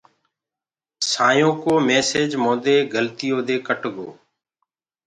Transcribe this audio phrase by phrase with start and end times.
[1.11, 4.07] سآئينٚ يو ڪو ميسيج موندي گلتيو دي ڪٽ گو۔